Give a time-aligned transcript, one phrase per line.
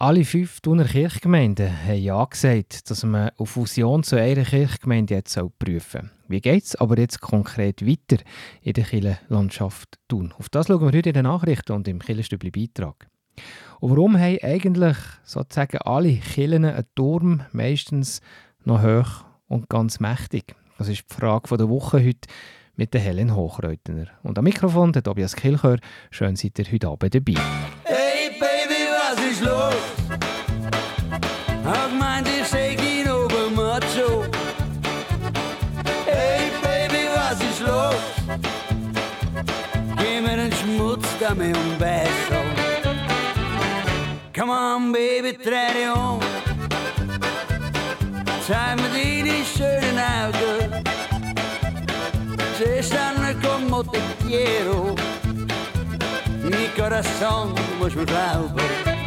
[0.00, 5.36] Alle fünf Thuner Kirchgemeinden haben ja gesagt, dass man eine Fusion zu einer Kirchgemeinde jetzt
[5.58, 6.10] prüfen soll.
[6.28, 8.22] Wie geht es aber jetzt konkret weiter
[8.62, 10.32] in der Kirchenlandschaft Thun?
[10.38, 13.08] Auf das schauen wir heute in den Nachrichten und im Kirchenstübli-Beitrag.
[13.80, 18.20] Und warum haben eigentlich sozusagen alle Kirchen einen Turm meistens
[18.64, 20.54] noch hoch und ganz mächtig?
[20.78, 22.28] Das ist die Frage der Woche heute
[22.76, 24.06] mit der Helen Hochreutner.
[24.22, 25.80] Und am Mikrofon der Tobias Kilchör.
[26.12, 27.34] Schön seid ihr heute Abend dabei.
[29.40, 29.74] Hey Baby, was ist los?
[31.64, 34.24] Hab meint, ich sag ihn oben Macho.
[36.06, 37.94] Hey Baby, was ist los?
[39.96, 42.42] Geh mir den Schmutz damit um Besser.
[44.34, 46.20] Come on, Baby, dreh dich um.
[48.46, 50.84] Zeig mir deine schönen Augen.
[52.58, 54.96] Se stanno como te quiero.
[56.42, 58.97] Mi corazón muss mir glauben.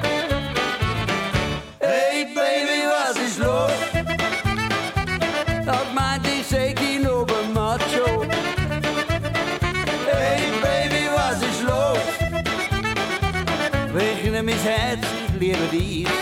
[14.63, 15.01] Rechne
[15.39, 16.20] mein Herz, ich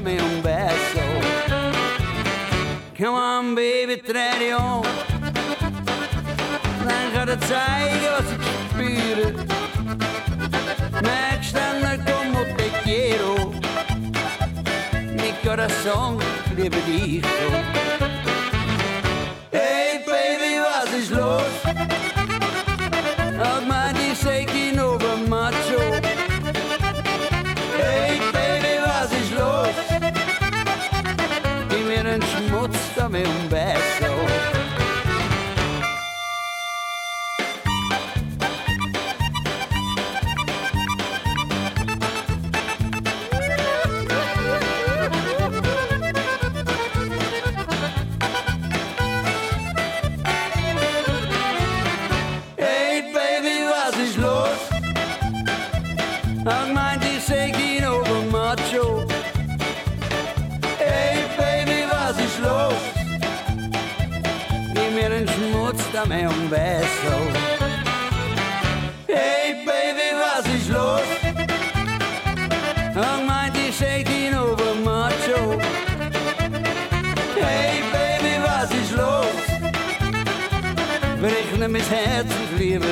[0.00, 1.02] Schmutz, damit um besser.
[2.96, 4.82] Come on, Baby, dreh dich um.
[6.84, 8.38] Dann kann er zeigen, was ich
[8.70, 9.32] spüre.
[11.02, 13.52] Merkst dann, como te quiero.
[15.16, 16.18] Mi corazón
[16.56, 17.22] liebe dich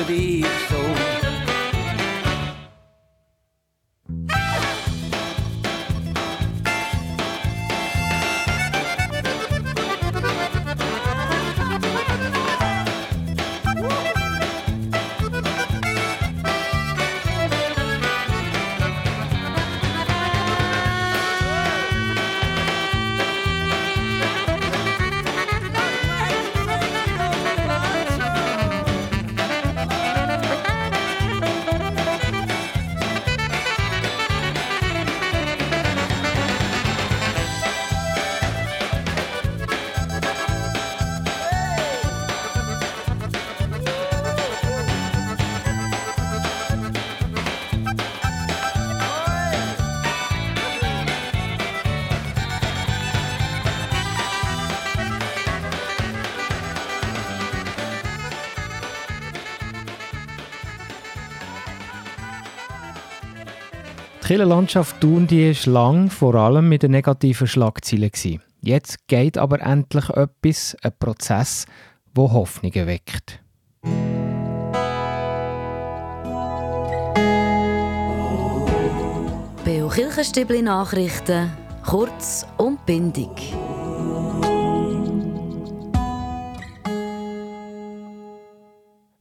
[0.09, 0.38] ich
[64.29, 68.11] Kirchenlandschaft Thun die ist lang vor allem mit den negativen Schlagzeilen.
[68.11, 68.43] gewesen.
[68.61, 71.65] Jetzt geht aber endlich etwas, ein Prozess,
[72.13, 73.41] wo Hoffnungen weckt.
[79.65, 81.49] Beo Kirchenstibli Nachrichten,
[81.83, 83.29] kurz und bindig.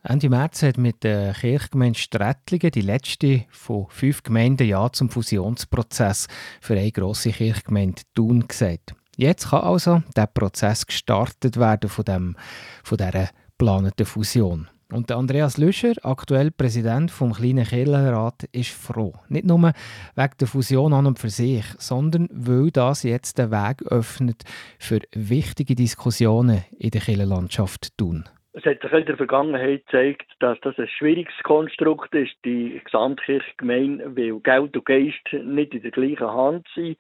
[0.09, 6.29] Ende März hat mit der Kirchgemeinde Strettlingen die letzte von fünf Gemeinden Ja zum Fusionsprozess
[6.63, 8.95] für eine grosse Kirchgemeinde Thun gesagt.
[9.19, 12.37] Jetzt kann also der Prozess gestartet werden von, dem,
[12.85, 14.69] von dieser geplanten Fusion.
[14.91, 19.13] Und Andreas Lüscher, aktuell Präsident vom kleinen Kirchenrat, ist froh.
[19.29, 23.83] Nicht nur wegen der Fusion an und für sich, sondern weil das jetzt den Weg
[23.83, 24.45] öffnet
[24.79, 28.25] für wichtige Diskussionen in der Kirchenlandschaft tun.
[28.55, 34.17] Es hat sich in der Vergangenheit gezeigt, dass das ein schwieriges Konstrukt ist, die Gesamtkirchgemeinde,
[34.17, 36.97] weil Geld und Geist nicht in der gleichen Hand sind.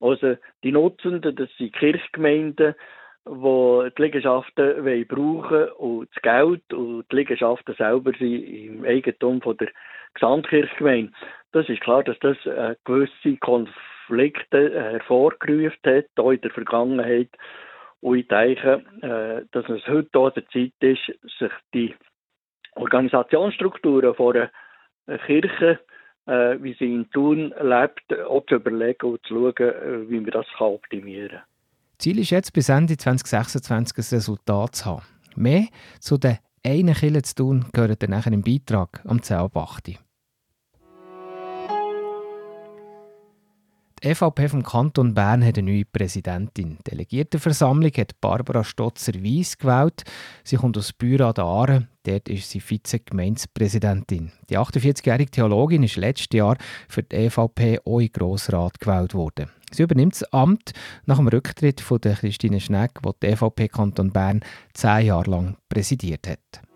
[0.00, 2.74] Also die Nutzenden, das sind Kirchgemeinden,
[3.26, 9.40] die die Liegenschaften wollen brauchen und das Geld und die Liegenschaften selber sind im Eigentum
[9.40, 9.68] von der
[10.14, 11.12] Gesamtkirchgemeinde.
[11.52, 17.28] Das ist klar, dass das äh, gewisse Konflikte äh, hervorgerufen hat, auch in der Vergangenheit.
[18.02, 21.06] Und ich denke, äh, dass es heute auch der Zeit ist,
[21.38, 21.94] sich die
[22.74, 25.80] Organisationsstrukturen von einer Kirche,
[26.24, 31.30] wie sie in Thun lebt, auch zu überlegen und zu schauen, wie man das optimieren
[31.30, 31.42] kann.
[31.98, 35.02] Ziel ist jetzt, bis Ende 2026 ein Resultat zu haben.
[35.36, 35.66] Mehr
[36.00, 39.38] zu den einen Kille zu tun, gehört dann nachher im Beitrag am 10
[44.02, 46.76] Die EVP vom Kanton Bern hat eine neue Präsidentin.
[46.78, 50.02] Die Delegiertenversammlung hat Barbara Stotzer-Weiss gewählt.
[50.42, 51.86] Sie kommt aus Büra der Aare.
[52.02, 54.32] Dort ist sie Vize-Gemeindepräsidentin.
[54.50, 56.56] Die 48-jährige Theologin ist letztes Jahr
[56.88, 59.50] für die EVP auch in Grossrat gewählt worden.
[59.70, 60.72] Sie übernimmt das Amt
[61.06, 64.40] nach dem Rücktritt von der Christine Schneck, die die EVP Kanton Bern
[64.74, 66.71] zehn Jahre lang präsidiert hat.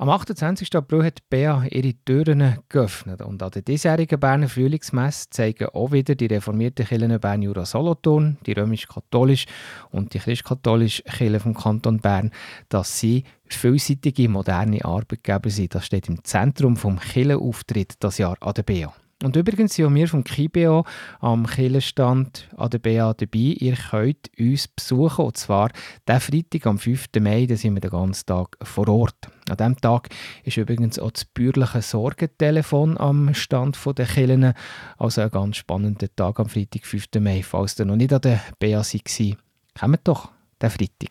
[0.00, 0.74] Am 28.
[0.76, 6.14] April hat Bea ihre Türen geöffnet und an der diesjährigen Berner Frühlingsmesse zeigen auch wieder
[6.14, 9.44] die reformierten Kirchen Bern Jura Solothurn, die römisch-katholisch
[9.90, 12.30] und die christ-katholische Kirche vom Kanton Bern,
[12.70, 15.74] dass sie vielseitige moderne Arbeitgeber sind.
[15.74, 18.94] Das steht im Zentrum vom Kirchenauftritt das Jahr an der Bea.
[19.22, 20.86] Und übrigens sind auch wir vom KIBEO
[21.20, 23.54] am Kirchenstand an der BA dabei.
[23.58, 25.68] Ihr könnt uns besuchen, und zwar
[26.08, 27.08] den Freitag am 5.
[27.20, 29.28] Mai, da sind wir den ganzen Tag vor Ort.
[29.50, 30.08] An diesem Tag
[30.44, 34.52] ist übrigens auch das bürgerliche Sorgentelefon am Stand der Kirchen.
[34.96, 37.06] Also ein ganz spannender Tag am Freitag, 5.
[37.18, 37.42] Mai.
[37.42, 39.36] Falls ihr noch nicht an der BA seid,
[39.78, 40.30] kommt doch
[40.62, 41.10] den Freitag.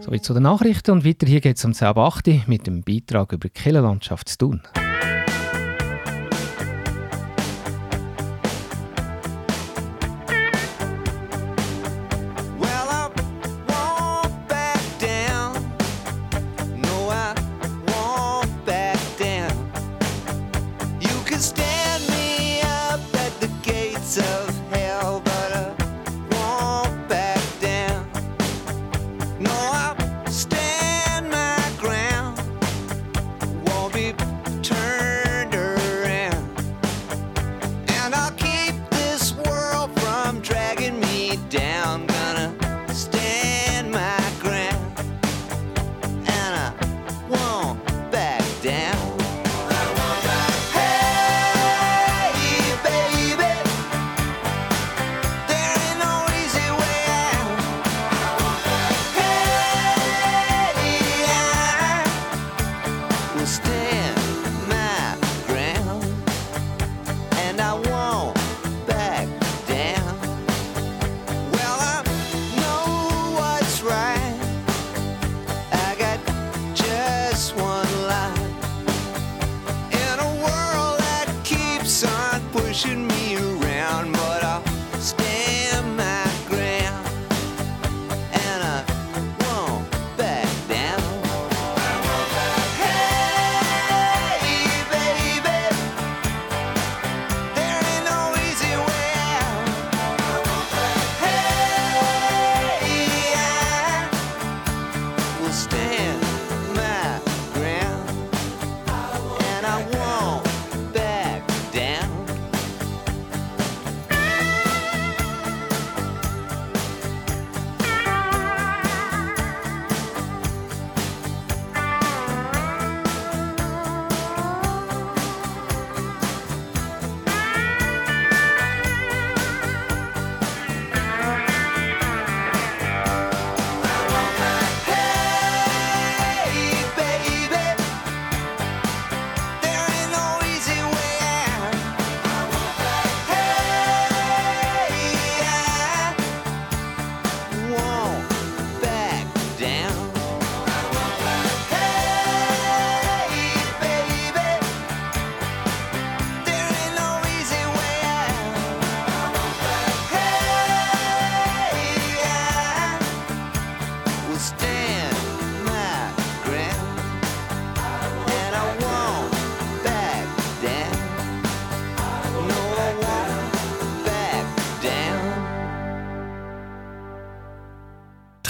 [0.00, 3.48] Soweit zu den Nachrichten und weiter hier geht es um 10.08 mit dem Beitrag über
[3.48, 4.62] die Killerlandschaft zu tun.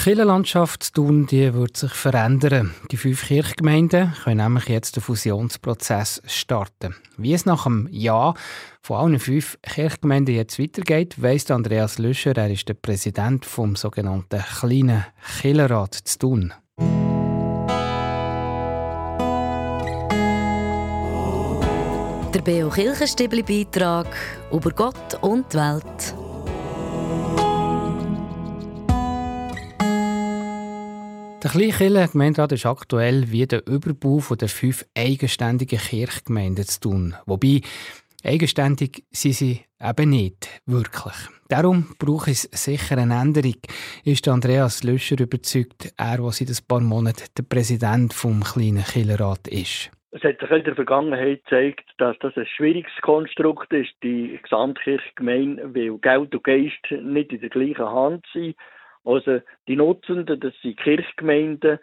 [0.03, 2.75] Kirchenlandschaft tun, die wird sich verändern.
[2.91, 6.93] Die fünf Kirchgemeinden können nämlich jetzt den Fusionsprozess starten.
[7.15, 8.33] Wie es nach einem Ja
[8.81, 12.35] von allen fünf Kirchgemeinden jetzt weitergeht, weiss Andreas Löscher.
[12.35, 15.05] Er ist der Präsident vom sogenannten kleinen
[15.39, 16.53] Kirchenrat zu tun.
[22.33, 24.07] Der Beo Kirchenstibli Beitrag
[24.51, 26.22] über Gott und die Welt.
[31.43, 37.15] Der kleine Gemeinderat ist aktuell wie der Überbau der fünf eigenständigen Kirchgemeinden zu tun.
[37.25, 37.59] Wobei,
[38.23, 41.17] eigenständig sind sie eben nicht wirklich.
[41.49, 43.57] Darum braucht es sicher eine Änderung,
[44.05, 49.49] ist Andreas Löscher überzeugt, er, der seit ein paar Monaten der Präsident vom kleinen Killerrat
[49.49, 49.91] ist.
[50.11, 55.75] Es hat sich in der Vergangenheit gezeigt, dass das ein schwieriges Konstrukt ist, die Gesamtkirchgemeinde,
[55.75, 58.55] weil Geld und Geist nicht in der gleichen Hand sind
[59.05, 61.79] also die Nutzenden, das sind Kirchgemeinden,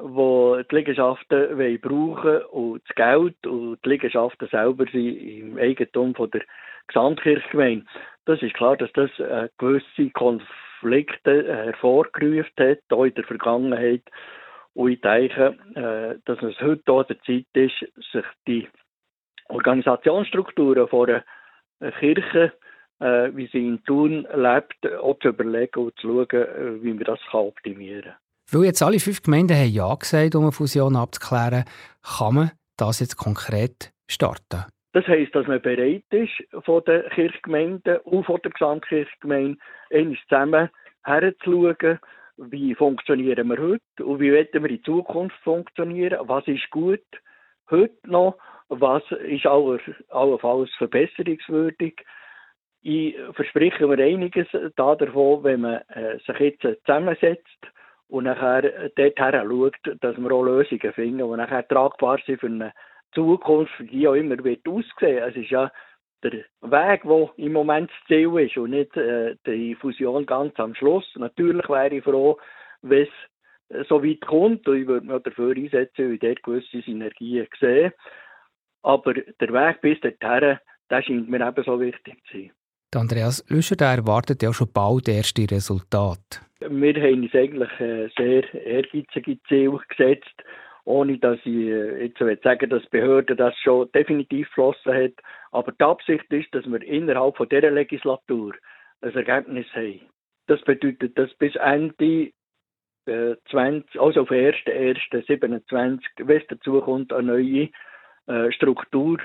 [0.00, 6.14] die die Liegenschaften wollen brauchen und das Geld und die Liegenschaften selber sind im Eigentum
[6.14, 6.42] von der
[6.88, 7.86] Gesamtkirchgemeinde.
[8.24, 14.02] Das ist klar, dass das äh, gewisse Konflikte äh, hervorgerufen hat, auch in der Vergangenheit.
[14.74, 17.78] Und ich denke, äh, dass es heute auch der Zeit ist,
[18.12, 18.68] sich die
[19.48, 21.10] Organisationsstrukturen von
[21.80, 22.52] einer Kirche
[23.02, 27.04] äh, wie sie in Thun lebt, auch zu überlegen und zu schauen, äh, wie wir
[27.04, 28.14] das optimieren können.
[28.50, 31.64] Weil jetzt alle fünf Gemeinden haben Ja gesagt, um eine Fusion abzuklären,
[32.02, 34.64] kann man das jetzt konkret starten?
[34.92, 39.58] Das heisst, dass man bereit ist, von den Kirchgemeinden und von der Gesamtkirchgemeinde
[39.90, 40.70] einmal zusammen
[41.02, 41.98] herzuschauen,
[42.36, 47.00] wie funktionieren wir heute und wie wollen wir in Zukunft funktionieren, was ist gut
[47.70, 48.36] heute noch,
[48.68, 52.04] was ist allenfalls verbesserungswürdig
[52.82, 57.46] ich verspreche mir einiges davon, wenn man äh, sich jetzt zusammensetzt
[58.08, 59.14] und nachher dorthin
[59.48, 62.72] schaut, dass wir auch Lösungen finden, die nachher tragbar sind für eine
[63.14, 65.22] Zukunft, wie auch immer wird aussehen.
[65.28, 65.70] Es ist ja
[66.24, 70.74] der Weg, der im Moment das Ziel ist und nicht äh, die Fusion ganz am
[70.74, 71.04] Schluss.
[71.16, 72.38] Natürlich wäre ich froh,
[72.82, 73.08] wenn
[73.68, 77.46] es so weit kommt und ich würde mich dafür einsetzen, weil ich dort gewisse Synergien
[77.58, 77.92] sehe.
[78.82, 80.58] Aber der Weg bis dorthin,
[80.90, 82.50] der scheint mir ebenso wichtig zu sein.
[82.92, 86.40] Der Andreas Löscher der erwartet ja schon bald erste Resultate.
[86.60, 90.34] Wir haben uns eigentlich äh, sehr ehrgeizige Ziele gesetzt,
[90.84, 95.14] ohne dass ich äh, jetzt sagen dass die Behörde das schon definitiv geflossen hat.
[95.52, 98.52] Aber die Absicht ist, dass wir innerhalb von dieser Legislatur
[99.00, 100.00] ein Ergebnis haben.
[100.46, 102.30] Das bedeutet, dass bis Ende
[103.06, 107.70] 20, äh, also auf 1.1.27, wenn es dazu kommt, eine neue
[108.50, 109.18] Struktur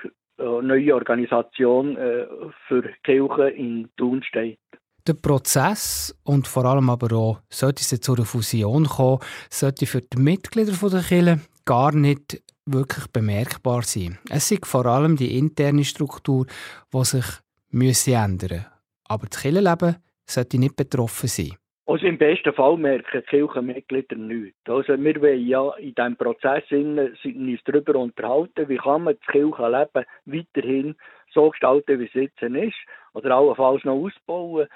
[0.44, 2.26] neue Organisation äh,
[2.68, 4.60] für Kirchen in Thun steht.
[5.08, 10.02] Der Prozess und vor allem aber auch, sollte es zu einer Fusion kommen, sollte für
[10.02, 14.20] die Mitglieder der Kirche gar nicht wirklich bemerkbar sein.
[14.30, 16.46] Es ist vor allem die interne Struktur,
[16.94, 17.26] die sich
[17.70, 18.66] müsse ändern
[19.06, 21.56] Aber das Kirchenleben sollte nicht betroffen sein.
[21.90, 24.60] Also im besten Fall merken die Kirchenmitglieder nichts.
[24.68, 30.06] Also wir wollen ja in diesem Prozess uns darüber unterhalten, wie kann man das Kirchenleben
[30.26, 30.96] weiterhin
[31.34, 32.76] so gestalten, wie es jetzt ist,
[33.14, 34.68] oder allenfalls noch ausbauen,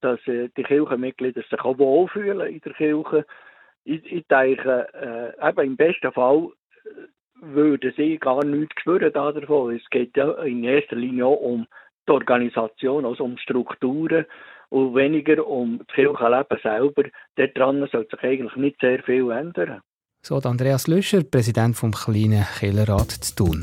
[0.00, 3.26] dass äh, die Kirchenmitglieder sich auch wohlfühlen in der Kirche.
[3.82, 6.50] Ich, ich denke, äh, eben im besten Fall
[6.84, 6.88] äh,
[7.40, 9.74] würden sie gar nichts spüren davon.
[9.74, 11.66] Es geht ja in erster Linie auch um
[12.06, 14.24] die Organisation, also um Strukturen,
[14.70, 17.02] und weniger um das Kirchenleben selber.
[17.36, 19.82] Daran soll sich eigentlich nicht sehr viel ändern.
[20.22, 23.62] So Andreas Löscher, Präsident vom kleinen Kirchenrat zu tun.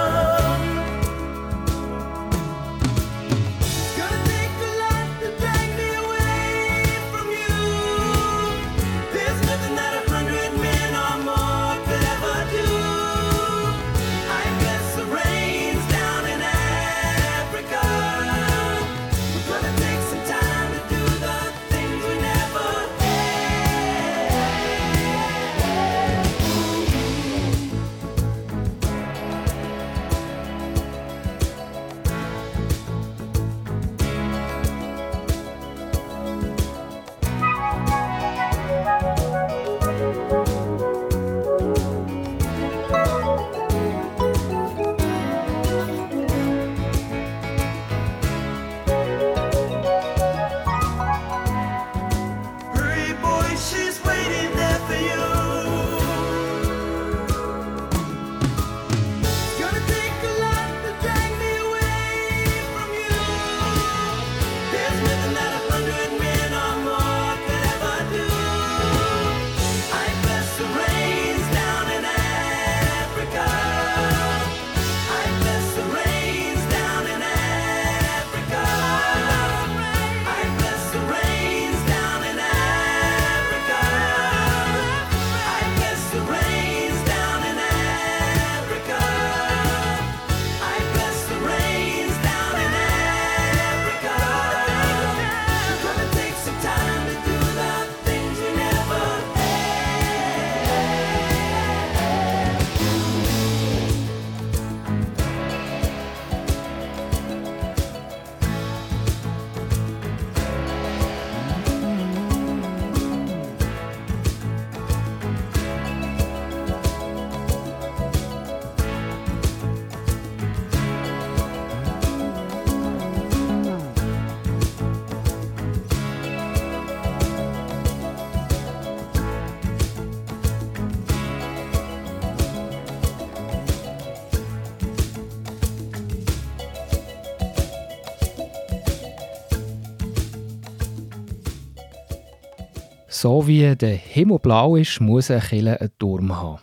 [143.21, 146.59] So wie der Himmel blau ist, muss eine Kille einen Turm haben.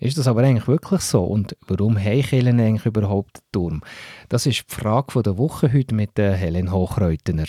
[0.00, 1.22] Ist das aber eigentlich wirklich so?
[1.22, 3.82] Und warum haben Killen eigentlich überhaupt einen Turm?
[4.28, 7.44] Das ist die Frage der Woche heute mit der Helen Hochreutener.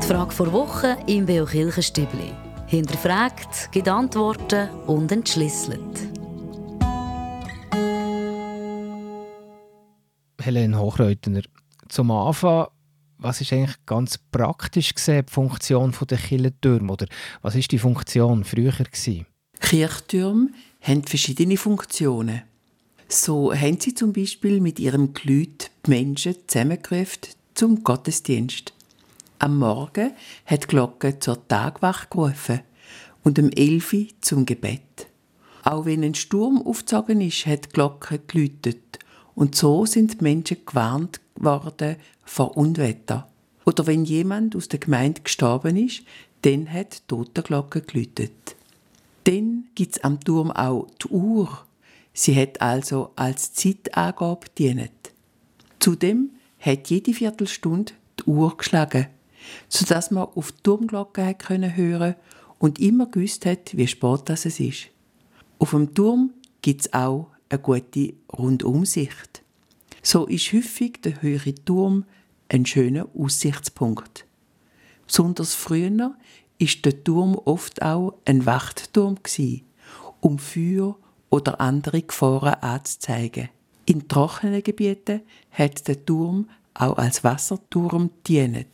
[0.00, 2.30] Die Frage vor Woche im Beo Kirchenstübli.
[2.68, 6.06] Hinterfragt, gibt Antworten und entschlüsselt.
[10.40, 11.42] Helen Hochreutener,
[11.88, 12.68] zum Anfang,
[13.22, 16.92] was ist eigentlich ganz praktisch gesehen die Funktion der Kirchentürme?
[16.92, 17.06] Oder
[17.42, 19.26] was ist die Funktion früher gewesen?
[19.60, 22.42] Kirchtürme haben verschiedene Funktionen.
[23.08, 27.20] So haben sie zum Beispiel mit ihrem Glüt die Menschen zusammengerufen
[27.54, 28.72] zum Gottesdienst.
[29.38, 30.12] Am Morgen
[30.46, 32.60] hat die Glocke zur Tagwache gerufen
[33.22, 35.08] und um 11 Uhr zum Gebet.
[35.64, 38.98] Auch wenn ein Sturm aufgezogen ist, hat die Glocke geläutet.
[39.34, 41.96] Und so sind die Menschen gewarnt worden
[42.32, 43.28] vor Unwetter.
[43.66, 46.02] Oder wenn jemand aus der Gemeinde gestorben ist,
[46.40, 48.56] dann hat die Totenglocke geläutet.
[49.24, 51.66] Dann gibt es am Turm auch die Uhr.
[52.14, 55.12] Sie hat also als Zeitangabe gedient.
[55.78, 59.08] Zudem hat jede Viertelstunde die Uhr geschlagen,
[59.68, 62.14] sodass man auf die Turmglocke hören
[62.58, 64.88] und immer gewusst hat, wie spät das es ist.
[65.58, 69.42] Auf dem Turm gibt es auch eine gute Rundumsicht.
[70.02, 72.04] So ist häufig der höhere Turm
[72.52, 74.26] ein schöner Aussichtspunkt.
[75.06, 76.14] Besonders früher
[76.58, 79.16] ist der Turm oft auch ein Wachtturm
[80.20, 80.96] um Feuer
[81.30, 83.48] oder andere Gefahren anzuzeigen.
[83.86, 88.66] In trockenen Gebieten hat der Turm auch als Wasserturm dient.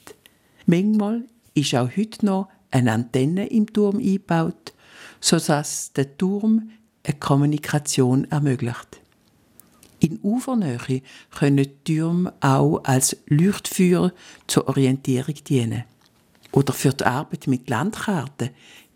[0.66, 4.74] Manchmal ist auch heute noch eine Antenne im Turm eingebaut,
[5.20, 6.70] sodass der Turm
[7.04, 9.00] eine Kommunikation ermöglicht.
[10.00, 11.02] In Ufernähe
[11.34, 14.12] können Türme auch als Leuchtfeuer
[14.46, 15.84] zur Orientierung dienen.
[16.52, 18.50] Oder für die Arbeit mit Landkarten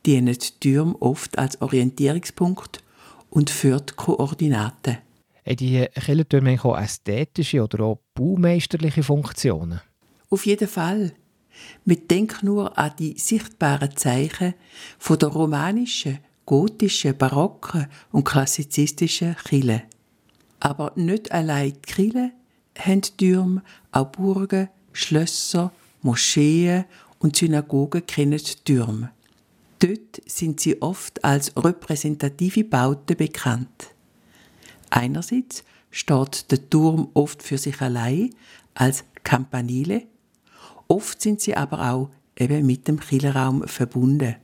[0.07, 2.83] dienen die Türme oft als Orientierungspunkt
[3.31, 4.99] und für die Koordinaten.
[5.45, 9.81] Haben die eigentlich auch ästhetische oder auch baumeisterliche Funktionen?
[10.31, 11.13] Auf jeden Fall.
[11.85, 14.55] Wir denken nur an die sichtbaren Zeichen
[14.99, 19.83] von der romanischen, gotischen, barocken und klassizistischen Kille.
[20.65, 22.31] Aber nicht allein die Kille
[22.79, 25.73] haben Türme, auch Burgen, Schlösser,
[26.03, 26.85] Moscheen
[27.19, 29.11] und Synagogen kennen Türme.
[29.81, 33.93] Dort sind sie oft als repräsentative Bauten bekannt.
[34.89, 38.31] Einerseits steht der Turm oft für sich allein
[38.75, 40.05] als Campanile,
[40.87, 44.37] oft sind sie aber auch eben mit dem Killerraum verbunden.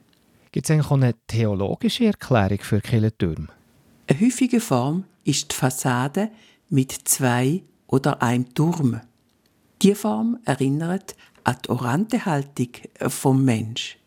[0.50, 3.46] Gibt es eigentlich auch eine theologische Erklärung für Kirchtürme?
[4.08, 6.30] Eine häufige Form ist die Fassade
[6.70, 9.00] mit zwei oder einem Turm.
[9.82, 11.14] Die Form erinnert
[11.44, 12.70] an die orante Haltung
[13.08, 13.98] vom Mensch.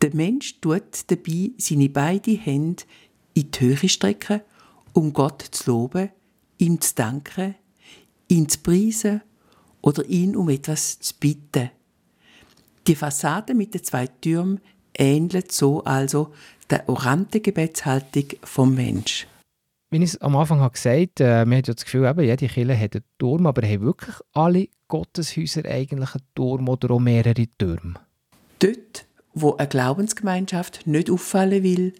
[0.00, 2.84] Der Mensch tut dabei seine beiden Hände
[3.34, 4.40] in die Höhe strecken,
[4.94, 6.10] um Gott zu loben,
[6.58, 7.54] ihm zu danken,
[8.28, 9.20] ihn zu preisen
[9.82, 11.70] oder ihn um etwas zu bitten.
[12.86, 14.60] Die Fassade mit den zwei Türmen
[14.96, 16.32] ähnelt so also
[16.70, 19.26] der orante Gebetshaltung vom Mensch.
[19.94, 22.24] Wie ich es am Anfang habe gesagt habe, äh, man hat ja das Gefühl, eben,
[22.24, 26.98] jede Kirche hat einen Turm, aber haben wirklich alle Gotteshäuser eigentlich einen Turm oder auch
[26.98, 27.94] mehrere Türme?
[28.58, 31.92] Dort, wo eine Glaubensgemeinschaft nicht auffallen will,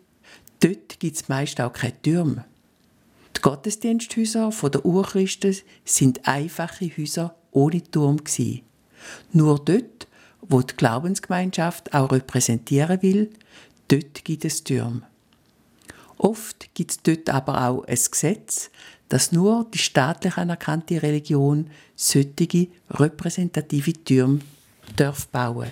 [0.59, 2.44] dort gibt es meist auch keine Türme.
[3.37, 5.54] Die Gottesdiensthäuser der Urchristen
[5.85, 8.64] sind einfache Häuser ohne Turm gsi.
[9.33, 10.09] Nur dort,
[10.40, 13.30] wo die Glaubensgemeinschaft auch repräsentieren will,
[13.87, 15.02] dort gibt es Türme.
[16.18, 18.70] Oft gibt es dort aber auch ein Gesetz,
[19.09, 24.40] dass nur die staatlich anerkannte Religion solche repräsentative Türme
[24.96, 25.70] darf bauen.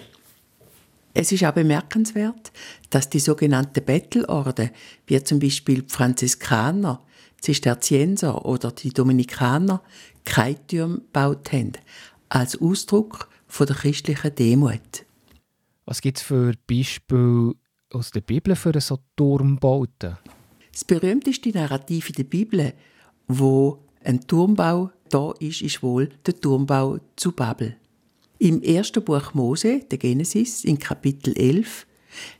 [1.14, 2.52] Es ist auch bemerkenswert,
[2.90, 4.70] dass die sogenannten Bettelorden,
[5.06, 7.02] wie zum Beispiel die Franziskaner,
[7.40, 9.82] Zisterzienser oder die Dominikaner,
[10.24, 11.72] keine Türme gebaut haben,
[12.28, 15.04] als Ausdruck von der christlichen Demut.
[15.84, 17.54] Was gibt es für Beispiele
[17.92, 20.18] aus der Bibel für so Turmbauten?
[20.72, 22.72] Das berühmteste Narrativ in der Bibel,
[23.28, 27.76] wo ein Turmbau da ist, ist wohl der Turmbau zu Babel.
[28.38, 31.86] Im ersten Buch Mose, der Genesis, in Kapitel 11,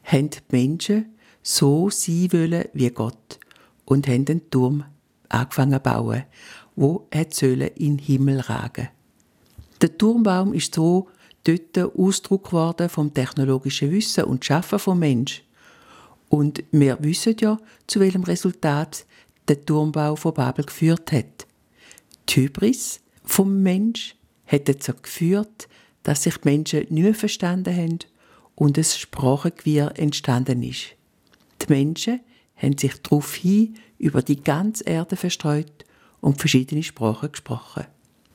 [0.05, 1.07] haben die Menschen
[1.43, 3.39] so sein wollen wie Gott
[3.85, 4.85] und haben den Turm
[5.29, 6.25] angefangen zu bauen,
[6.75, 8.89] wo sollen in den Himmel ragen.
[9.81, 11.09] Der Turmbaum ist so
[11.45, 15.43] dort Ausdruck geworden vom technologischen Wissen und Schaffen vom Mensch.
[16.29, 19.05] Und wir wissen ja, zu welchem Resultat
[19.49, 21.47] der Turmbau von Babel geführt hat.
[22.29, 25.69] Die Hybris vom Mensch hat dazu geführt,
[26.03, 27.99] dass sich die Menschen nicht mehr verstanden haben
[28.55, 30.95] und ein Sprachengewirr entstanden ist.
[31.63, 32.21] Die Menschen
[32.57, 35.85] haben sich daraufhin über die ganze Erde verstreut
[36.21, 37.85] und verschiedene Sprachen gesprochen.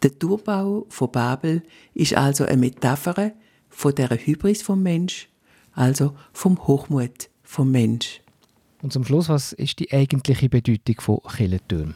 [0.03, 3.31] Der Turmbau von Babel ist also eine Metapher
[3.69, 5.27] von der Hybris vom Mensch,
[5.73, 8.21] also vom Hochmut vom Mensch.
[8.81, 11.95] Und zum Schluss, was ist die eigentliche Bedeutung von Kirchtürmen?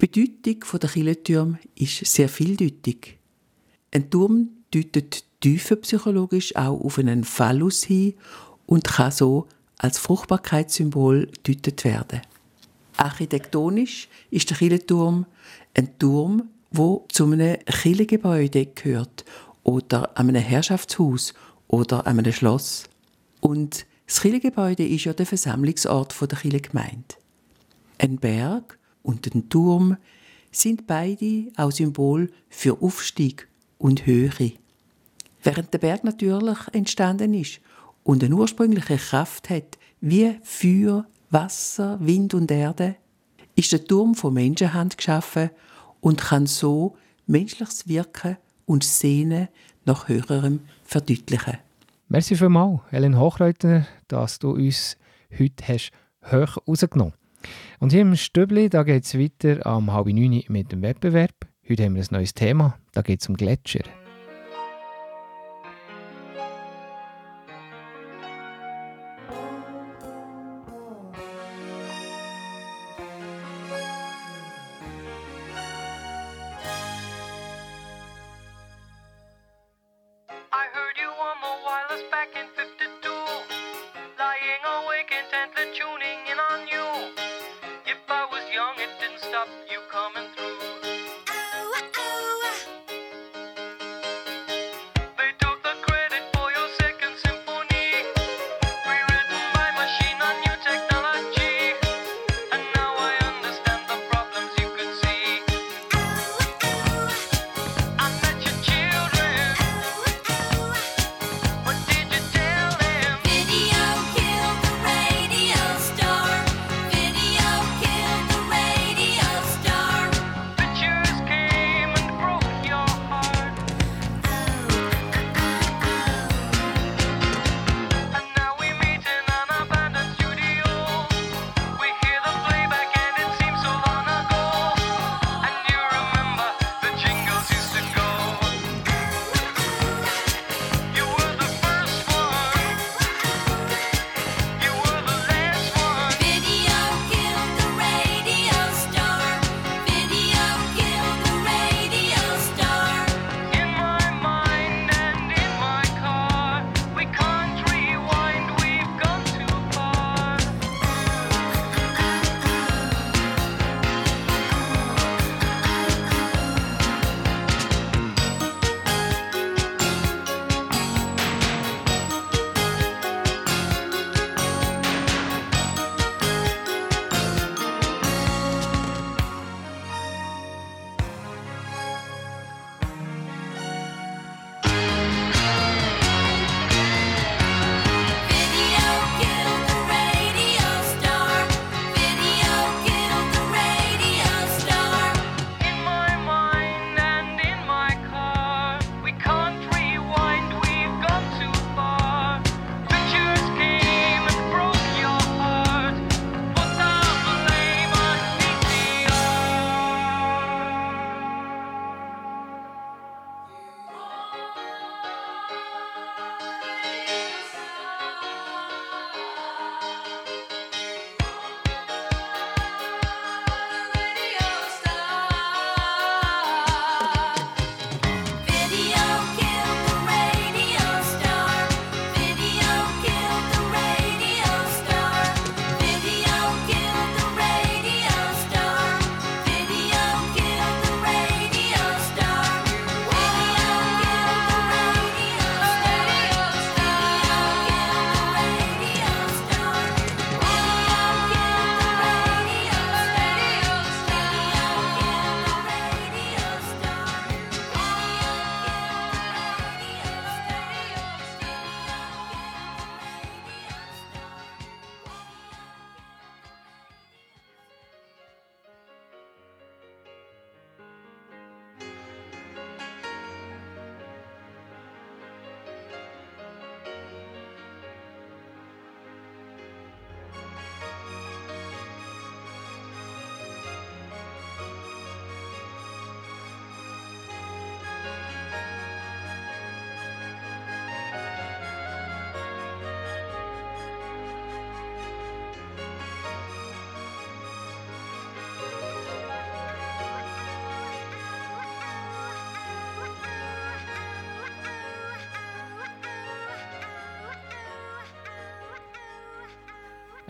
[0.00, 3.18] Die Bedeutung der Kirchtürme ist sehr vieldeutig.
[3.94, 8.14] Ein Turm deutet tiefenpsychologisch auch auf einen Phallus hin
[8.64, 12.22] und kann so als Fruchtbarkeitssymbol gedeutet werden.
[12.96, 15.26] Architektonisch ist der Kirchturm
[15.74, 19.24] ein Turm, wo zu einem Kirchengebäude gehört
[19.62, 21.34] oder einem Herrschaftshaus
[21.68, 22.84] oder einem Schloss.
[23.40, 27.16] Und das Kirchengebäude ist ja der Versammlungsort der Kirchengemeinde.
[27.98, 29.96] Ein Berg und ein Turm
[30.50, 34.52] sind beide auch Symbol für Aufstieg und Höhe.
[35.42, 37.60] Während der Berg natürlich entstanden ist
[38.02, 42.96] und eine ursprüngliche Kraft hat, wie Feuer, Wasser, Wind und Erde,
[43.56, 45.50] ist der Turm von Menschenhand geschaffen
[46.02, 48.36] und kann so menschliches Wirken
[48.66, 49.48] und Sehnen
[49.86, 51.58] nach Höherem verdeutlichen.
[52.08, 54.98] Merci vielmals, Ellen Hochreutner, dass du uns
[55.38, 55.92] heute hast
[56.30, 57.14] hoch rausgenommen
[57.78, 61.34] Und hier im Stübli, geht es weiter am halb neun mit dem Wettbewerb.
[61.66, 63.84] Heute haben wir ein neues Thema, da geht es um Gletscher.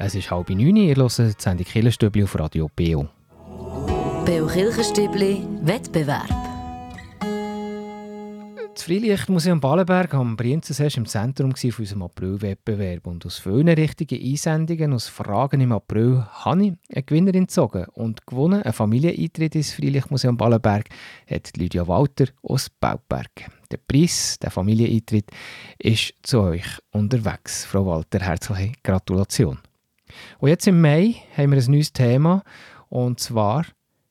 [0.04, 3.08] Es ist halb neun, ihr hört die Sendung Kirchenstübli auf Radio Beo.
[4.26, 6.28] Beo Kirchenstübli, Wettbewerb.
[8.74, 13.06] Das Freilichtmuseum Ballenberg am Brienzensesch im Zentrum von unserem April-Wettbewerb.
[13.06, 18.26] Und aus vielen richtigen Einsendungen, aus Fragen im April, habe ich eine Gewinnerin gezogen und
[18.26, 18.64] gewonnen.
[18.64, 20.88] Ein Familieneintritt ins Freilichtmuseum Ballenberg
[21.30, 23.30] hat Lydia Walter aus Bauberg.
[23.70, 25.30] Der Preis, der Familieneintritt,
[25.78, 27.64] ist zu euch unterwegs.
[27.66, 29.58] Frau Walter, herzliche Gratulation.
[30.38, 32.42] Und jetzt im Mai haben wir ein neues Thema
[32.88, 33.64] und zwar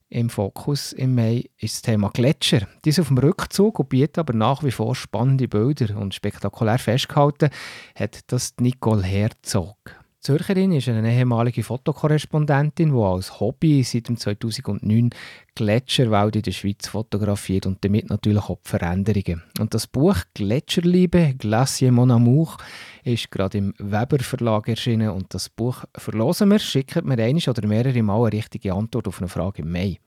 [0.09, 2.67] im Fokus im Mai ist das Thema Gletscher.
[2.83, 6.79] Die ist auf dem Rückzug und bietet aber nach wie vor spannende Bilder und spektakulär
[6.79, 7.49] festgehalten
[7.95, 10.00] hat das Nicole Herzog.
[10.21, 15.09] Zürcherin ist eine ehemalige Fotokorrespondentin, die als Hobby seit dem 2009
[15.55, 19.41] Gletscherwälder in der Schweiz fotografiert und damit natürlich auch die Veränderungen.
[19.59, 22.55] Und das Buch «Gletscherliebe, Glacier Mon Amour»
[23.03, 27.67] ist gerade im Weber Verlag erschienen und das Buch verlosen wir, schicken wir einmal oder
[27.67, 29.97] mehrere Mal eine richtige Antwort auf eine Frage im Mai.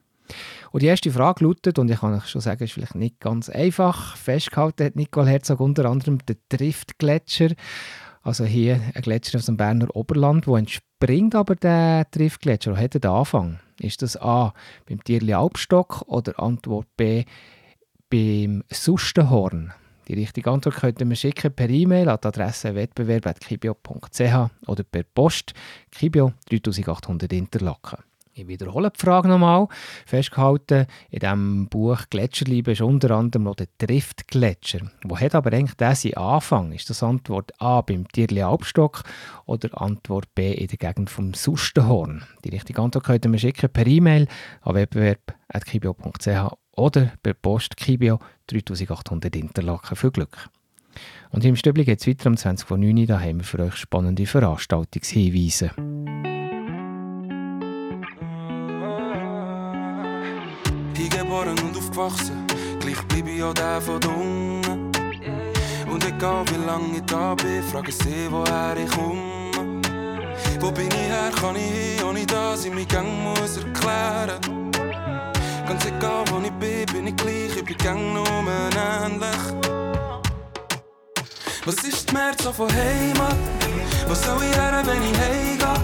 [0.71, 3.49] Und die erste Frage lautet, und ich kann euch schon sagen, ist vielleicht nicht ganz
[3.49, 7.51] einfach, festgehalten hat Nicole Herzog unter anderem den Triftgletscher,
[8.25, 12.95] also hier ein Gletscher aus dem Berner Oberland, wo entspringt aber der Triftgletscher, wo hat
[12.95, 13.61] er den Anfang?
[13.79, 14.55] Ist das A
[14.89, 17.25] beim Tierli Albstock oder Antwort B
[18.09, 19.73] beim Sustenhorn?
[20.09, 25.03] Die richtige Antwort könnt ihr mir schicken per E-Mail an die Adresse wettbewerb.kibio.ch oder per
[25.03, 25.55] Post
[25.91, 27.99] Kibio 3800 Interlaken.
[28.37, 29.69] Ich wiederhole die Frage nochmal.
[30.07, 34.81] Festgehalten, in diesem Buch «Gletscherliebe» ist unter anderem noch der Driftgletscher.
[35.05, 36.73] Wo hat aber eigentlich seinen Anfang?
[36.73, 39.05] Ist das Antwort A beim Tierli Albstock
[39.47, 42.25] oder Antwort B in der Gegend vom Sustenhorn?
[42.45, 44.27] Die richtige Antwort könnt ihr mir schicken per E-Mail
[44.63, 48.19] an wettbewerb.kibio.ch oder per Post Kibio
[48.49, 49.95] 3800 Interlaken.
[49.95, 50.49] Viel Glück!
[51.31, 53.07] Und im Stübli geht es weiter um 20 Uhr.
[53.07, 55.71] Da haben wir für euch spannende Veranstaltungshinweise.
[61.97, 62.45] Aufgewachsen,
[62.81, 64.93] gleich bleibe ich auch der von den Ungen.
[65.89, 69.53] Und egal wie lange ich da bin, frage sie, woher ich komme.
[70.59, 74.41] Wo bin ich her, kann ich hin, ohne dass ich mich gang muss erklären.
[75.69, 79.31] Ganz egal wo ich bin, bin ich gleich, ich bin gang nur ähnlich.
[81.65, 83.37] Was ist die März von Heimat?
[84.09, 85.75] Wo soll ich her, wenn ich heimgehe?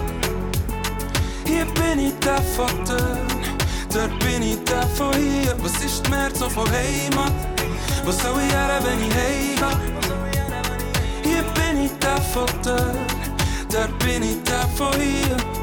[1.45, 2.85] Hier bin ich der von
[3.93, 5.55] dort, bin ich der von hier.
[5.61, 7.33] Was ist die März von Heimat?
[8.05, 9.91] Wo soll ich her, wenn ich heimgehe?
[11.23, 12.95] Hier bin ich der von dort,
[13.71, 14.93] dort bin ich der von.
[14.93, 15.60] Hier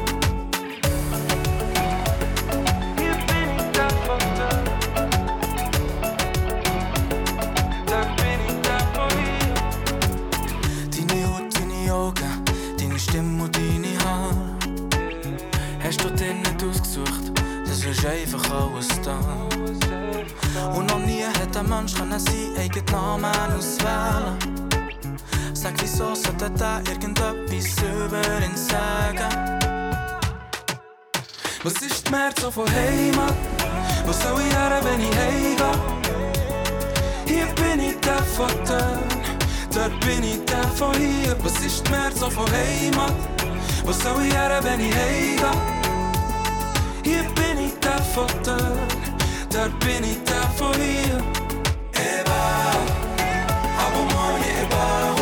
[17.91, 19.19] ist einfach alles da.
[20.75, 24.37] Und noch nie hat ein Mensch können seinen eigenen Namen auswählen.
[25.53, 29.59] Sag, wieso sollte der irgendetwas über ihn sagen?
[31.63, 33.33] Was ist die März von Heimat?
[34.05, 35.71] Wo soll ich her, wenn ich heimgehe?
[37.25, 41.35] Hier bin ich der von dort, dort bin ich der von hier.
[41.43, 43.13] Was ist die März von Heimat?
[43.83, 45.79] Wo soll ich her, wenn ich heimgehe?
[47.03, 47.68] Hier bin ich
[48.09, 51.17] der von dort, dort bin ich der von hier.
[51.93, 52.71] Eba,
[53.85, 55.18] abo moje eba,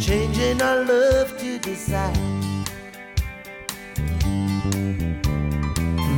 [0.00, 2.12] changing our love to desire.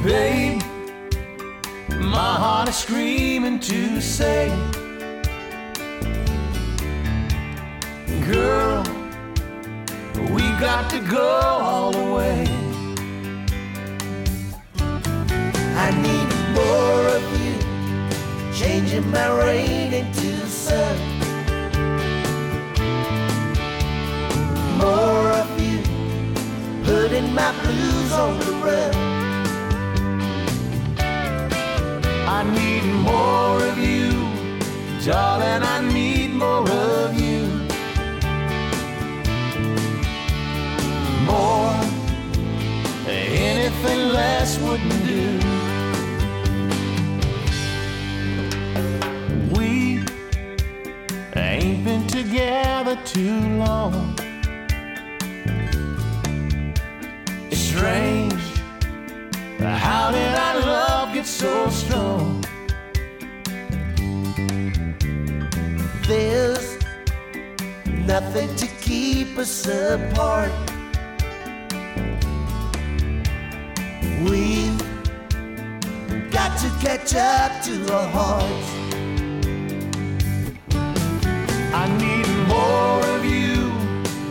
[0.04, 0.60] Babe,
[1.98, 4.48] my heart is screaming to say,
[8.30, 8.84] Girl,
[10.30, 12.46] we got to go all the way.
[15.76, 21.09] I need more of you, changing my rain into sun.
[24.80, 25.78] More of you,
[26.84, 28.94] putting my blues on the run.
[32.36, 34.10] I need more of you,
[35.04, 35.62] darling.
[35.62, 37.40] I need more of you.
[41.26, 41.80] More,
[43.08, 45.26] anything less wouldn't do.
[49.54, 50.02] We
[51.36, 54.19] ain't been together too long.
[59.90, 62.44] How did our love get so strong?
[66.06, 66.78] There's
[68.06, 70.52] nothing to keep us apart.
[74.22, 74.80] We've
[76.30, 78.68] got to catch up to our hearts.
[81.74, 83.72] I need more of you,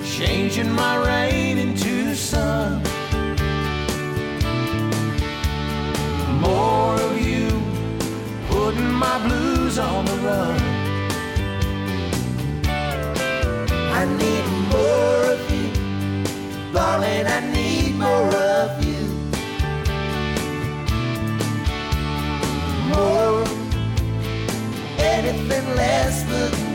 [0.06, 2.89] changing my rain into sun.
[6.50, 7.48] More of you,
[8.50, 10.60] putting my blues on the run.
[14.00, 15.68] I need more of you,
[16.74, 17.26] darling.
[17.38, 19.04] I need more of you.
[22.92, 23.44] More,
[24.98, 26.69] anything less wouldn't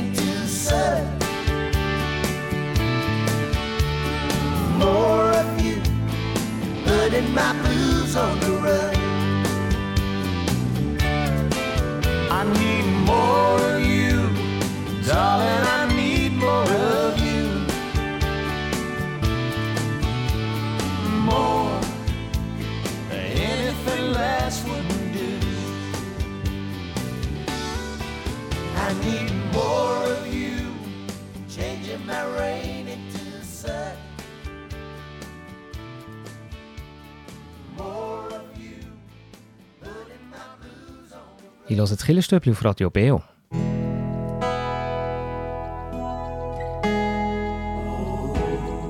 [0.00, 1.04] To too.
[4.78, 5.76] More of you,
[7.12, 7.59] in my
[41.80, 43.22] on the Ich höre das Killerstübli auf Radio Beo.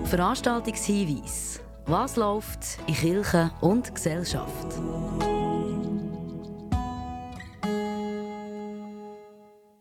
[0.05, 1.61] Veranstaltungshinweis.
[1.87, 4.75] Was läuft in Kirche und Gesellschaft?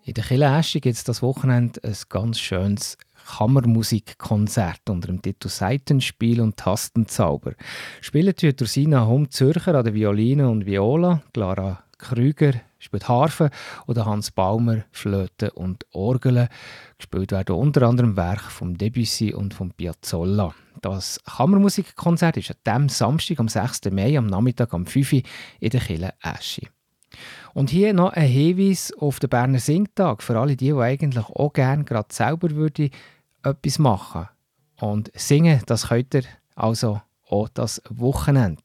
[0.04, 2.98] In der Kille Eschi gibt es das Wochenende ein ganz schönes
[3.38, 7.54] Kammermusikkonzert unter dem Titel Seitenspiel und Tastenzauber.
[8.02, 13.50] Spielen tut Ursina Hum Zürcher an der Violine und Viola, Clara Krüger spielt Harfe
[13.86, 16.48] oder Hans Baumer Flöte und Orgel.
[16.98, 20.54] Gespielt werden unter anderem Werke von Debussy und von Piazzolla.
[20.82, 23.92] Das Kammermusikkonzert ist an diesem Samstag, am 6.
[23.92, 25.22] Mai, am Nachmittag um 5 Uhr
[25.60, 26.68] in der Kille Eschi.
[27.54, 31.54] Und hier noch ein Hinweis auf den Berner Singtag für alle die, die eigentlich auch
[31.54, 32.90] gerne gerade selber würde
[33.44, 34.30] etwas machen
[34.80, 36.24] Und singen, das könnt ihr
[36.56, 38.62] also auch das Wochenende.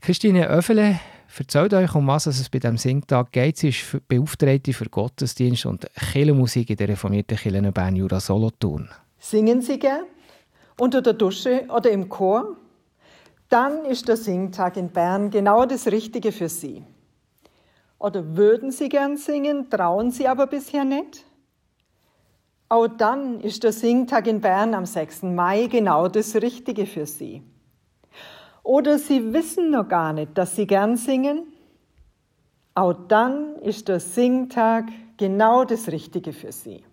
[0.00, 1.00] Christine Öffele
[1.40, 3.56] erzählt euch, um was es bei diesem Singtag geht.
[3.56, 8.90] Sie ist Beauftragte für Gottesdienst und Kirchenmusik in der reformierten Kirche Bern Jura Solothurn.
[9.18, 10.04] Singen Sie gern?
[10.78, 12.56] Unter der Dusche oder im Chor?
[13.48, 16.84] Dann ist der Singtag in Bern genau das Richtige für Sie.
[17.98, 21.24] Oder würden Sie gern singen, trauen Sie aber bisher nicht?
[22.68, 25.22] Auch dann ist der Singtag in Bern am 6.
[25.22, 27.42] Mai genau das Richtige für Sie.
[28.62, 31.44] Oder Sie wissen noch gar nicht, dass Sie gern singen?
[32.74, 34.86] Auch dann ist der Singtag
[35.16, 36.84] genau das Richtige für Sie.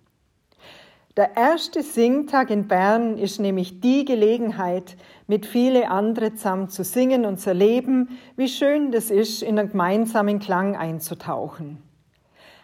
[1.16, 4.96] Der erste Singtag in Bern ist nämlich die Gelegenheit,
[5.28, 9.70] mit viele andere zusammen zu singen und zu erleben, wie schön das ist, in einen
[9.70, 11.84] gemeinsamen Klang einzutauchen.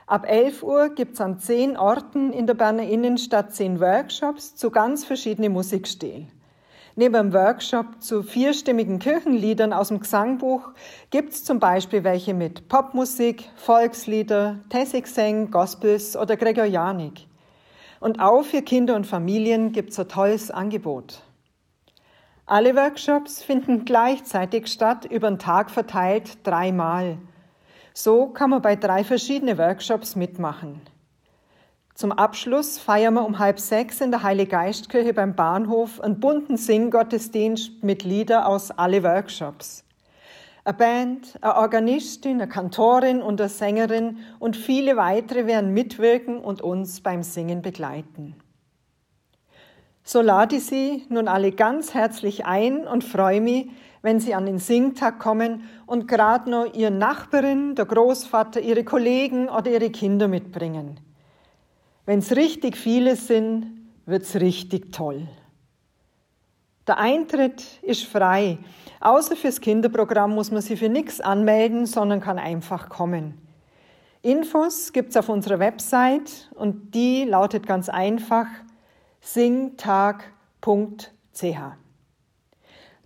[0.08, 4.70] Ab 11 Uhr gibt es an zehn Orten in der Berner Innenstadt zehn Workshops zu
[4.70, 6.32] ganz verschiedenen Musikstilen.
[6.98, 10.72] Neben dem Workshop zu vierstimmigen Kirchenliedern aus dem Gesangbuch
[11.10, 17.28] gibt es zum Beispiel welche mit Popmusik, Volkslieder, Tessigsang, Gospels oder Gregorianik.
[18.00, 21.22] Und auch für Kinder und Familien gibt es ein tolles Angebot.
[22.46, 27.18] Alle Workshops finden gleichzeitig statt, über den Tag verteilt dreimal.
[27.94, 30.80] So kann man bei drei verschiedenen Workshops mitmachen.
[31.96, 37.86] Zum Abschluss feiern wir um halb sechs in der Heiliggeistkirche beim Bahnhof einen bunten Singgottesdienst
[37.86, 39.86] mit Lieder aus alle Workshops.
[40.66, 46.62] Eine Band, eine Organistin, eine Kantorin und eine Sängerin und viele weitere werden mitwirken und
[46.62, 48.36] uns beim Singen begleiten.
[50.04, 53.70] So lade ich Sie nun alle ganz herzlich ein und freue mich,
[54.02, 59.48] wenn Sie an den Singtag kommen und gerade noch Ihre Nachbarin, der Großvater, Ihre Kollegen
[59.48, 61.00] oder Ihre Kinder mitbringen.
[62.06, 65.28] Wenn es richtig viele sind, wird's richtig toll.
[66.88, 68.60] Der Eintritt ist frei.
[69.00, 73.42] Außer fürs Kinderprogramm muss man sich für nichts anmelden, sondern kann einfach kommen.
[74.22, 78.48] Infos gibt's auf unserer Website und die lautet ganz einfach
[79.22, 80.26] singtag.ch.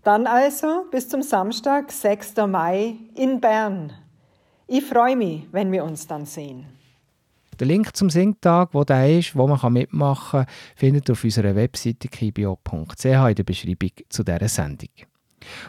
[0.04, 2.36] Dann also bis zum Samstag, 6.
[2.48, 3.94] Mai in Bern.
[4.68, 6.79] Ich freue mich, wenn wir uns dann sehen.
[7.60, 11.56] Den Link zum Singtag, wo der ist, wo man mitmachen kann, findet ihr auf unserer
[11.56, 14.90] Webseite kibio.ch in der Beschreibung zu dieser Sendung.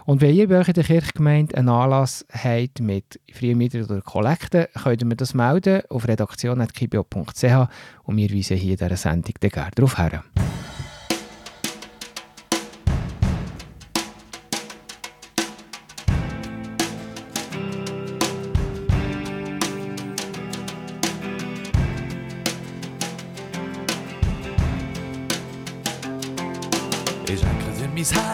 [0.05, 4.66] Und wenn ihr bei euch in der Kirchgemeinde einen Anlass habt mit Freimitteln oder Kollekten,
[4.82, 7.68] könnt ihr mir das melden auf redaktion.kibio.ch
[8.05, 10.24] und wir weisen hier in dieser Sendung gerne darauf her.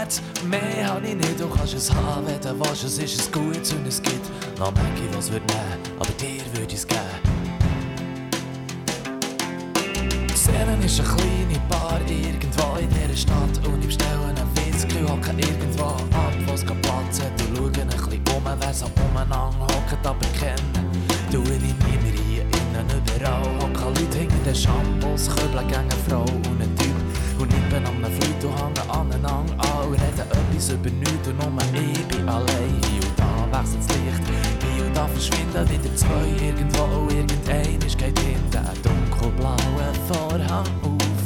[0.07, 3.33] Herz, mehr hab ich nicht, du kannst es haben, wenn du willst, es ist es
[3.33, 4.25] gut und es gibt
[4.57, 7.01] noch Mäcki, was wird nehmen, aber dir würde ich es geben.
[10.33, 15.33] Szene ist eine kleine Bar irgendwo in dieser Stadt und ich bestelle einen Whisky, hocke
[15.37, 17.43] irgendwo ab, wo es keinen Platz hat.
[17.43, 20.87] Und schaue ein bisschen um, wer so umeinander hockt, aber kennen
[21.33, 26.21] tue ich niemand hier innen überall, hocken Leute hinter den Shampoos, Köbel gegen eine Frau
[26.21, 26.95] und ein Typ
[27.41, 29.36] und nippen an einem und hängen aneinander
[30.57, 32.81] 30 Minuten nur ich bin allein.
[32.91, 34.23] Hier und da wechselt's Licht,
[34.75, 36.47] hier und da verschwinden wieder zwei.
[36.47, 41.21] Irgendwo und irgendein ist kein hin, der dunkelblaue Vorhang auf.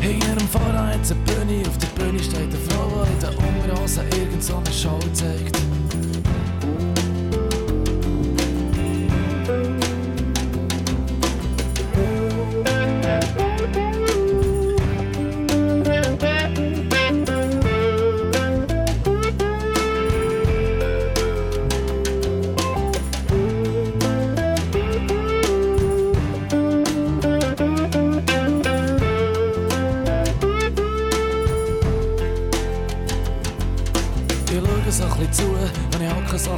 [0.00, 3.76] Hinter dem Vorhang hat's eine Bühne, auf der Bühne steht eine Frau, die in der
[3.76, 5.56] Umrose irgend so eine Show zeigt.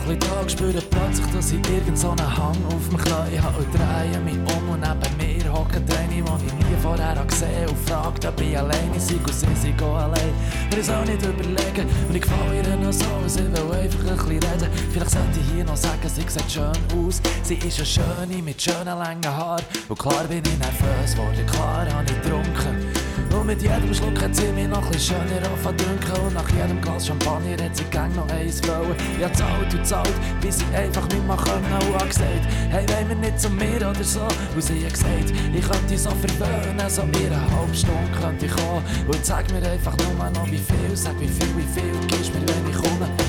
[0.04, 3.58] So ein bisschen da, spüre plötzlich, dass ich irgend so einen Hang auf Knie habe
[3.58, 7.68] und drehe mich um und neben mir hockt eine, die ich nie vorher habe gesehen
[7.68, 10.32] und fragt, ob ich alleine sei und sie sei auch allein.
[10.70, 14.16] Und ich soll nicht überlegen und ich gefalle ihr noch so, sie will einfach ein
[14.16, 14.70] bisschen reden.
[14.92, 17.20] Vielleicht sollte ich hier noch sagen, sie sieht schön aus.
[17.42, 21.86] Sie ist eine Schöne mit schönen langen Haaren und klar bin ich nervös geworden, klar
[21.92, 22.99] habe ich getrunken.
[23.32, 25.78] Und mit jedem Schluck hat sie mich noch ein schöner anfangen
[26.24, 28.94] Und nach jedem Glas Champagner hat sie gang noch eins wollen.
[29.20, 31.88] Ja, zahlt und zahlt, bis ich einfach nicht mehr können.
[31.88, 34.26] Und hat gesagt, hey, wollen wir nicht zu mir oder so?
[34.54, 38.52] Und sie hat gesagt, ich könnte so verwöhnen, so in einer halben Stunde könnte ich
[38.52, 38.84] kommen.
[39.06, 42.40] Und sag mir einfach nur noch wie viel, sag wie viel, wie viel gibst mir,
[42.40, 43.19] wenn ich komme.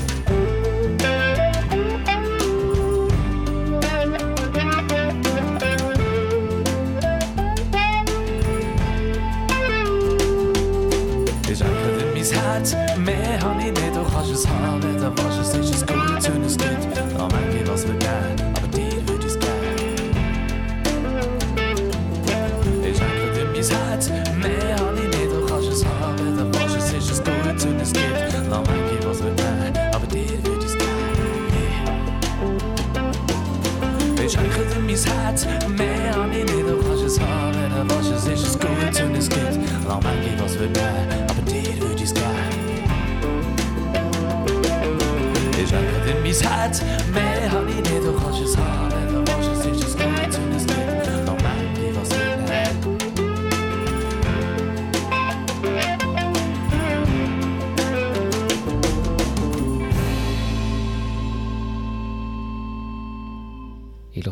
[15.02, 15.61] Es haben, wenn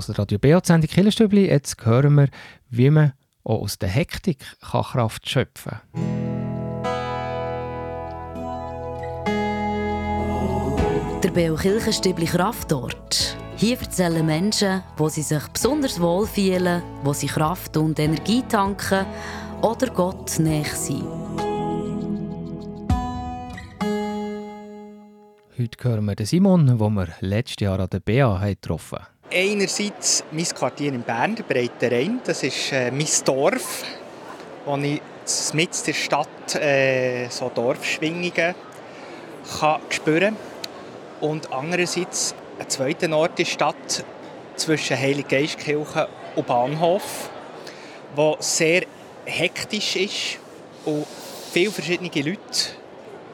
[0.00, 1.46] Ich höre Radio BA, die Sendung Killerstübli.
[1.46, 2.28] Jetzt hören wir,
[2.70, 3.12] wie man
[3.44, 6.10] auch aus der Hektik kann Kraft schöpfen kann.
[11.22, 13.36] Der Beo Kirchenstübli Kraftort.
[13.56, 19.04] Hier erzählen Menschen, wo sie sich besonders wohl fühlen, wo sie Kraft und Energie tanken
[19.60, 21.04] oder Gott näher sind.
[25.58, 29.19] Heute hören wir Simon, den wir letztes Jahr an der BA getroffen haben.
[29.32, 32.20] Einerseits mein Quartier in Bern, der Breite Rhein.
[32.24, 33.84] Das ist äh, mein Dorf,
[34.64, 35.00] wo ich
[35.52, 38.54] in der Stadt äh, so Dorfschwingungen
[39.60, 40.36] kann spüren
[41.20, 44.04] Und andererseits ein zweiter Ort in der Stadt
[44.56, 47.30] zwischen Heiliggeistkirche und Bahnhof,
[48.16, 48.82] wo sehr
[49.26, 50.38] hektisch ist
[50.84, 51.06] und
[51.52, 52.40] viele verschiedene Leute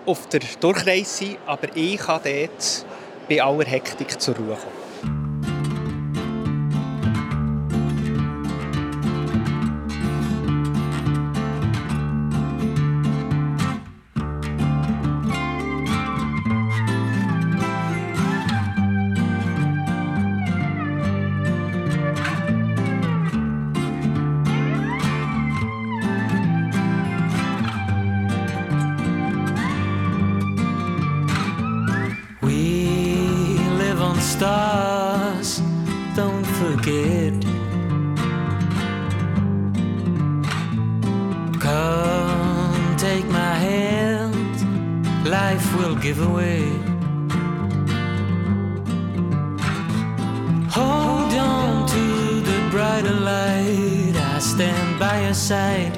[0.04, 2.86] auf der Durchreise sind, aber ich kann dort
[3.30, 5.35] bei aller Hektik zur Ruhe kommen.
[45.26, 46.62] Life will give away.
[50.70, 55.96] Hold on to the brighter light, I stand by your side.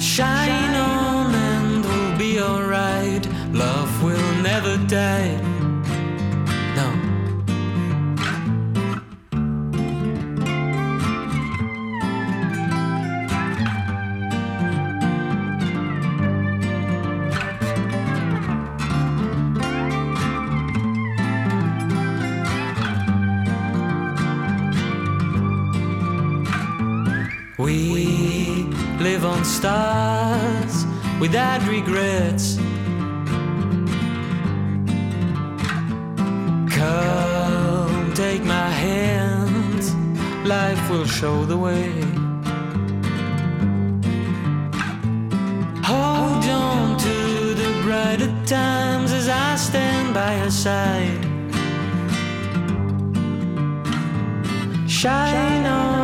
[0.00, 0.45] Shine
[29.56, 30.84] stars
[31.18, 32.56] without regrets.
[36.78, 39.82] Come take my hand,
[40.46, 41.90] life will show the way.
[45.90, 47.16] Hold on to
[47.62, 51.22] the brighter times as I stand by your side.
[54.86, 55.95] Shine on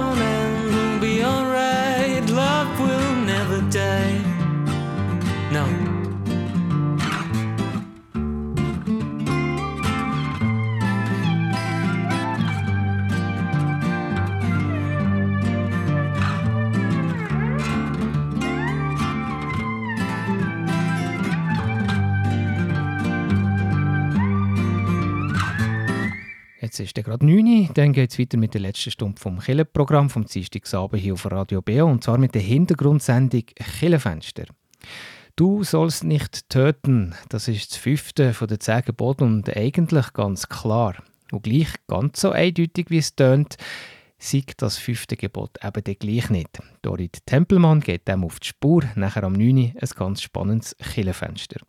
[26.83, 30.11] ist es gerade 9 Uhr, dann geht es weiter mit der letzten Stunde vom Killenprogramm
[30.11, 33.45] vom Dienstagabend hier auf Radio Beo und zwar mit der Hintergrundsendung
[33.79, 34.45] Killenfenster.
[35.37, 40.49] Du sollst nicht töten, das ist das fünfte von den zehn Geboten und eigentlich ganz
[40.49, 40.97] klar.
[41.31, 43.57] Und gleich ganz so eindeutig, wie es tönt,
[44.19, 46.63] sieht das fünfte Gebot eben dann gleich nicht.
[46.83, 51.61] Dorit Tempelmann geht dem auf die Spur, nachher am 9 Uhr ein ganz spannendes Killenfenster.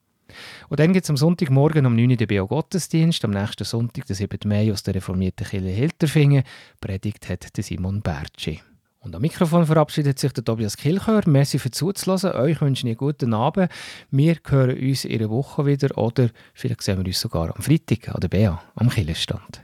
[0.69, 4.15] Und dann gibt es am Sonntagmorgen um 9 Uhr den Bio-Gottesdienst, am nächsten Sonntag, den
[4.15, 4.39] 7.
[4.45, 6.43] Mai, aus der reformierten Kirche Hilterfingen.
[6.79, 8.61] Predigt hat der Simon Bertschi.
[9.03, 11.23] Und am Mikrofon verabschiedet sich der Tobias Kilchör.
[11.25, 12.31] Merci für zuzulassen.
[12.31, 13.69] Euch wünsche ich einen guten Abend.
[14.11, 18.07] Wir hören uns in einer Woche wieder oder vielleicht sehen wir uns sogar am Freitag
[18.09, 19.61] an der BA am Killenstand.